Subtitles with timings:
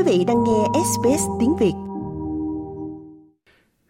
[0.00, 1.72] Quý vị đang nghe SBS tiếng Việt.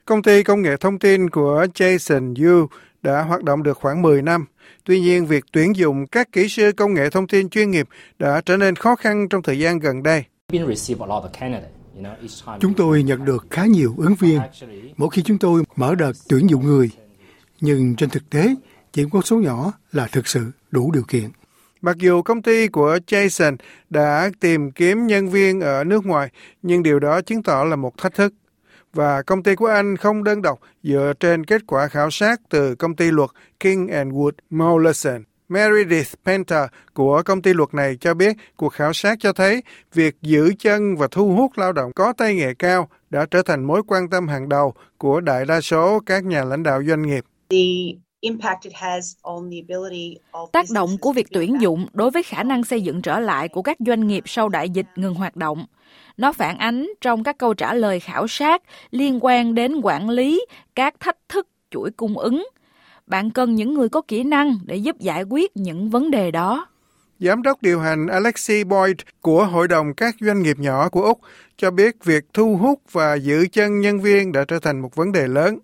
[0.04, 2.66] Công ty công nghệ thông tin của Jason Yu
[3.02, 4.46] đã hoạt động được khoảng 10 năm.
[4.84, 7.88] Tuy nhiên, việc tuyển dụng các kỹ sư công nghệ thông tin chuyên nghiệp
[8.18, 10.25] đã trở nên khó khăn trong thời gian gần đây.
[12.61, 14.40] Chúng tôi nhận được khá nhiều ứng viên
[14.96, 16.90] mỗi khi chúng tôi mở đợt tuyển dụng người.
[17.61, 18.54] Nhưng trên thực tế,
[18.92, 21.30] chỉ có số nhỏ là thực sự đủ điều kiện.
[21.82, 23.57] Mặc dù công ty của Jason
[23.90, 26.29] đã tìm kiếm nhân viên ở nước ngoài,
[26.62, 28.34] nhưng điều đó chứng tỏ là một thách thức.
[28.93, 32.74] Và công ty của anh không đơn độc dựa trên kết quả khảo sát từ
[32.74, 33.30] công ty luật
[33.61, 35.22] King and Wood Mollison.
[35.48, 39.62] Meredith Painter của công ty luật này cho biết cuộc khảo sát cho thấy
[39.94, 43.64] việc giữ chân và thu hút lao động có tay nghề cao đã trở thành
[43.64, 47.24] mối quan tâm hàng đầu của đại đa số các nhà lãnh đạo doanh nghiệp.
[50.52, 53.62] Tác động của việc tuyển dụng đối với khả năng xây dựng trở lại của
[53.62, 55.66] các doanh nghiệp sau đại dịch ngừng hoạt động.
[56.16, 60.46] Nó phản ánh trong các câu trả lời khảo sát liên quan đến quản lý
[60.74, 62.48] các thách thức chuỗi cung ứng.
[63.06, 66.66] Bạn cần những người có kỹ năng để giúp giải quyết những vấn đề đó.
[67.20, 71.20] Giám đốc điều hành Alexi Boyd của Hội đồng các doanh nghiệp nhỏ của Úc
[71.56, 75.12] cho biết việc thu hút và giữ chân nhân viên đã trở thành một vấn
[75.12, 75.58] đề lớn.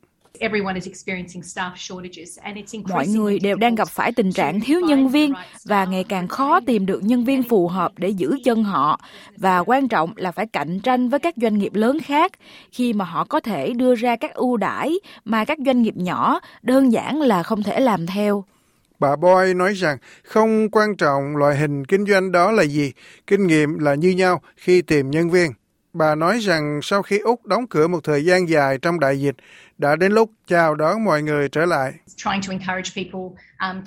[2.88, 5.32] Mọi người đều đang gặp phải tình trạng thiếu nhân viên
[5.64, 9.00] và ngày càng khó tìm được nhân viên phù hợp để giữ chân họ
[9.36, 12.32] và quan trọng là phải cạnh tranh với các doanh nghiệp lớn khác
[12.72, 16.40] khi mà họ có thể đưa ra các ưu đãi mà các doanh nghiệp nhỏ
[16.62, 18.44] đơn giản là không thể làm theo.
[18.98, 22.92] Bà Boy nói rằng không quan trọng loại hình kinh doanh đó là gì,
[23.26, 25.50] kinh nghiệm là như nhau khi tìm nhân viên.
[25.98, 29.34] Bà nói rằng sau khi Úc đóng cửa một thời gian dài trong đại dịch,
[29.78, 31.92] đã đến lúc chào đón mọi người trở lại.
[32.25, 33.84] Um,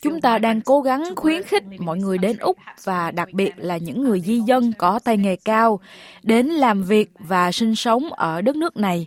[0.00, 3.76] Chúng ta đang cố gắng khuyến khích mọi người đến Úc và đặc biệt là
[3.76, 5.80] những người di dân có tay nghề cao
[6.22, 9.06] đến làm việc và sinh sống ở đất nước này.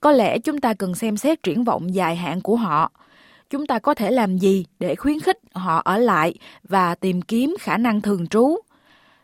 [0.00, 2.92] Có lẽ chúng ta cần xem xét triển vọng dài hạn của họ.
[3.50, 7.54] Chúng ta có thể làm gì để khuyến khích họ ở lại và tìm kiếm
[7.60, 8.56] khả năng thường trú?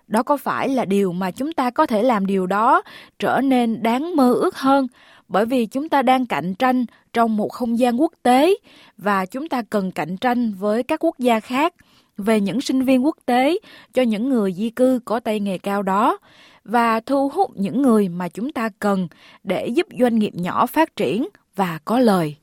[0.06, 2.82] Đó có phải là điều mà chúng ta có thể làm điều đó
[3.18, 4.86] trở nên đáng mơ ước hơn
[5.28, 8.54] bởi vì chúng ta đang cạnh tranh trong một không gian quốc tế
[8.98, 11.74] và chúng ta cần cạnh tranh với các quốc gia khác
[12.16, 13.58] về những sinh viên quốc tế
[13.94, 16.18] cho những người di cư có tay nghề cao đó
[16.64, 19.08] và thu hút những người mà chúng ta cần
[19.44, 22.36] để giúp doanh nghiệp nhỏ phát triển và có lời.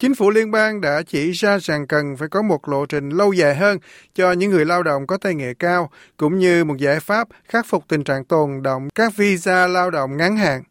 [0.00, 3.32] Chính phủ liên bang đã chỉ ra rằng cần phải có một lộ trình lâu
[3.32, 3.78] dài hơn
[4.14, 7.66] cho những người lao động có tay nghề cao, cũng như một giải pháp khắc
[7.66, 10.62] phục tình trạng tồn động các visa lao động ngắn hạn.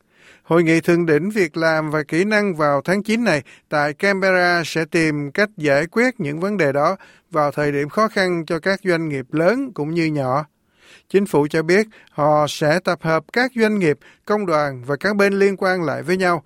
[0.43, 4.63] Hội nghị thượng đỉnh việc làm và kỹ năng vào tháng 9 này tại Canberra
[4.65, 6.95] sẽ tìm cách giải quyết những vấn đề đó
[7.31, 10.45] vào thời điểm khó khăn cho các doanh nghiệp lớn cũng như nhỏ.
[11.09, 15.15] Chính phủ cho biết họ sẽ tập hợp các doanh nghiệp, công đoàn và các
[15.15, 16.43] bên liên quan lại với nhau.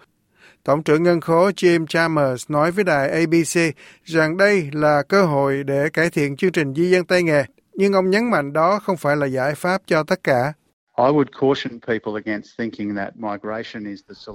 [0.66, 5.64] Tổng trưởng ngân khố Jim Chalmers nói với đài ABC rằng đây là cơ hội
[5.64, 7.44] để cải thiện chương trình di dân tay nghề,
[7.74, 10.54] nhưng ông nhấn mạnh đó không phải là giải pháp cho tất cả.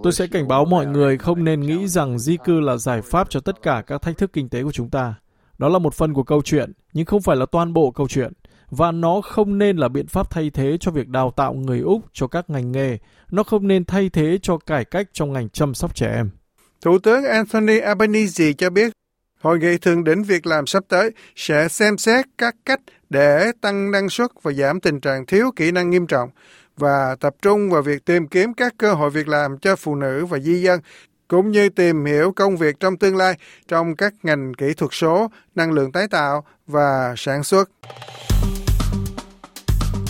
[0.02, 3.30] Tôi sẽ cảnh báo mọi người không nên nghĩ rằng di cư là giải pháp
[3.30, 5.14] cho tất cả các thách thức kinh tế của chúng ta.
[5.58, 8.32] Đó là một phần của câu chuyện, nhưng không phải là toàn bộ câu chuyện.
[8.70, 12.02] Và nó không nên là biện pháp thay thế cho việc đào tạo người Úc
[12.12, 12.98] cho các ngành nghề.
[13.30, 16.30] Nó không nên thay thế cho cải cách trong ngành chăm sóc trẻ em.
[16.80, 18.92] Thủ tướng Anthony Albanese cho biết
[19.40, 22.80] Hội nghị thượng đỉnh việc làm sắp tới sẽ xem xét các cách
[23.10, 26.30] để tăng năng suất và giảm tình trạng thiếu kỹ năng nghiêm trọng
[26.76, 30.26] và tập trung vào việc tìm kiếm các cơ hội việc làm cho phụ nữ
[30.26, 30.80] và di dân
[31.28, 33.34] cũng như tìm hiểu công việc trong tương lai
[33.68, 37.70] trong các ngành kỹ thuật số, năng lượng tái tạo và sản xuất.